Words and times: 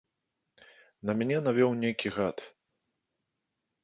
На 1.09 1.15
мяне 1.19 1.37
навёў 1.47 1.71
нейкі 1.81 2.07
гад. 2.15 2.37